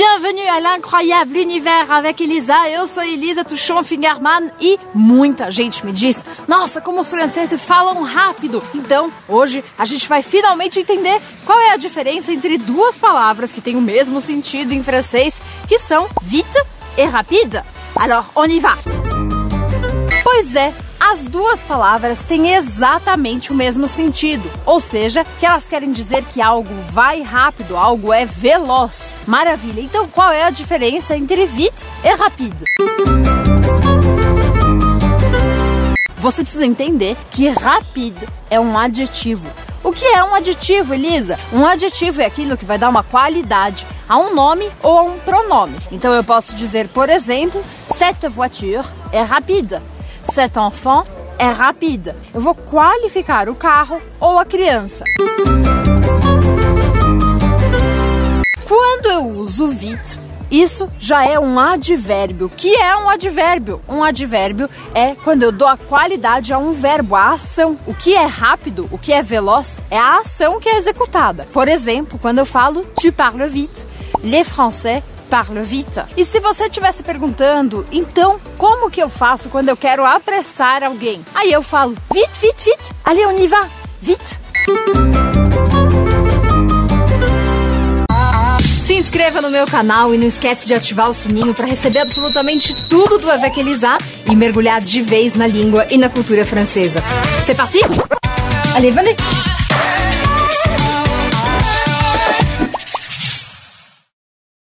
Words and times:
Bienvenue 0.00 0.48
à 0.48 0.60
l'incroyable 0.60 1.36
univers 1.36 1.90
avec 1.90 2.22
Elisa. 2.22 2.70
Eu 2.70 2.86
sou 2.86 3.02
Elisa 3.02 3.44
Tuchon 3.44 3.84
Fingerman 3.84 4.50
e 4.58 4.78
muita 4.94 5.50
gente 5.50 5.84
me 5.84 5.92
diz: 5.92 6.24
Nossa, 6.48 6.80
como 6.80 7.00
os 7.00 7.10
franceses 7.10 7.66
falam 7.66 8.02
rápido! 8.02 8.62
Então, 8.74 9.12
hoje 9.28 9.62
a 9.76 9.84
gente 9.84 10.08
vai 10.08 10.22
finalmente 10.22 10.80
entender 10.80 11.20
qual 11.44 11.60
é 11.60 11.72
a 11.72 11.76
diferença 11.76 12.32
entre 12.32 12.56
duas 12.56 12.96
palavras 12.96 13.52
que 13.52 13.60
têm 13.60 13.76
o 13.76 13.82
mesmo 13.82 14.22
sentido 14.22 14.72
em 14.72 14.82
francês, 14.82 15.38
que 15.68 15.78
são 15.78 16.08
vite 16.22 16.58
e 16.96 17.04
rapide. 17.04 17.62
Alors, 17.94 18.24
on 18.34 18.46
y 18.46 18.58
va! 18.58 18.78
Pois 20.24 20.56
é, 20.56 20.72
as 21.10 21.24
duas 21.24 21.60
palavras 21.64 22.22
têm 22.22 22.54
exatamente 22.54 23.50
o 23.50 23.54
mesmo 23.54 23.88
sentido, 23.88 24.48
ou 24.64 24.78
seja, 24.78 25.26
que 25.40 25.44
elas 25.44 25.66
querem 25.66 25.90
dizer 25.90 26.24
que 26.24 26.40
algo 26.40 26.72
vai 26.92 27.20
rápido, 27.20 27.76
algo 27.76 28.12
é 28.12 28.24
veloz. 28.24 29.16
Maravilha! 29.26 29.80
Então 29.80 30.06
qual 30.06 30.30
é 30.30 30.44
a 30.44 30.50
diferença 30.50 31.16
entre 31.16 31.46
vite 31.46 31.84
e 32.04 32.14
rapide? 32.14 32.64
Você 36.18 36.42
precisa 36.42 36.64
entender 36.64 37.16
que 37.32 37.48
rapide 37.48 38.28
é 38.48 38.60
um 38.60 38.78
adjetivo. 38.78 39.48
O 39.82 39.90
que 39.90 40.04
é 40.04 40.22
um 40.22 40.32
adjetivo, 40.32 40.94
Elisa? 40.94 41.36
Um 41.52 41.66
adjetivo 41.66 42.22
é 42.22 42.26
aquilo 42.26 42.56
que 42.56 42.64
vai 42.64 42.78
dar 42.78 42.88
uma 42.88 43.02
qualidade 43.02 43.84
a 44.08 44.16
um 44.16 44.32
nome 44.32 44.70
ou 44.80 44.96
a 44.96 45.02
um 45.02 45.18
pronome. 45.18 45.76
Então 45.90 46.12
eu 46.12 46.22
posso 46.22 46.54
dizer, 46.54 46.86
por 46.88 47.08
exemplo, 47.08 47.60
cette 47.86 48.28
voiture 48.28 48.84
est 49.12 49.28
rapide. 49.28 49.80
Cet 50.22 50.58
enfant 50.58 51.04
é 51.38 51.46
rapide. 51.50 52.14
Eu 52.34 52.40
vou 52.40 52.54
qualificar 52.54 53.48
o 53.48 53.54
carro 53.54 54.00
ou 54.18 54.38
a 54.38 54.44
criança. 54.44 55.04
Quando 58.66 59.06
eu 59.06 59.26
uso 59.38 59.66
vite, 59.68 60.18
isso 60.50 60.90
já 60.98 61.24
é 61.24 61.38
um 61.38 61.58
advérbio. 61.58 62.50
Que 62.54 62.74
é 62.74 62.96
um 62.96 63.08
advérbio? 63.08 63.80
Um 63.88 64.02
advérbio 64.02 64.68
é 64.94 65.14
quando 65.14 65.44
eu 65.44 65.52
dou 65.52 65.66
a 65.66 65.76
qualidade 65.76 66.52
a 66.52 66.58
um 66.58 66.72
verbo, 66.72 67.14
a 67.14 67.32
ação. 67.32 67.78
O 67.86 67.94
que 67.94 68.14
é 68.14 68.24
rápido, 68.24 68.88
o 68.90 68.98
que 68.98 69.12
é 69.12 69.22
veloz, 69.22 69.78
é 69.90 69.98
a 69.98 70.18
ação 70.18 70.60
que 70.60 70.68
é 70.68 70.76
executada. 70.76 71.46
Por 71.52 71.68
exemplo, 71.68 72.18
quando 72.18 72.38
eu 72.38 72.46
falo 72.46 72.84
tu 73.00 73.12
parles 73.12 73.52
vite, 73.52 73.86
les 74.22 74.48
Français 74.48 75.02
parle 75.30 75.62
vite. 75.62 76.02
E 76.16 76.24
se 76.24 76.40
você 76.40 76.64
estivesse 76.64 77.02
perguntando, 77.04 77.86
então 77.92 78.40
como 78.58 78.90
que 78.90 79.00
eu 79.00 79.08
faço 79.08 79.48
quando 79.48 79.68
eu 79.68 79.76
quero 79.76 80.04
apressar 80.04 80.82
alguém? 80.82 81.24
Aí 81.34 81.52
eu 81.52 81.62
falo, 81.62 81.96
vite, 82.12 82.40
vite, 82.40 82.64
vite, 82.64 82.92
allez, 83.04 83.26
on 83.26 83.38
y 83.38 83.46
va, 83.46 83.68
vite. 84.02 84.40
Se 88.80 88.94
inscreva 88.94 89.40
no 89.40 89.50
meu 89.50 89.66
canal 89.66 90.12
e 90.12 90.18
não 90.18 90.26
esquece 90.26 90.66
de 90.66 90.74
ativar 90.74 91.08
o 91.08 91.14
sininho 91.14 91.54
para 91.54 91.64
receber 91.64 92.00
absolutamente 92.00 92.74
tudo 92.88 93.18
do 93.18 93.30
Elisa 93.30 93.96
e 94.28 94.34
mergulhar 94.34 94.80
de 94.80 95.00
vez 95.00 95.36
na 95.36 95.46
língua 95.46 95.86
e 95.88 95.96
na 95.96 96.08
cultura 96.08 96.44
francesa. 96.44 97.00
C'est 97.44 97.56
parti? 97.56 97.78
Allez, 98.74 98.92
venez! 98.92 99.49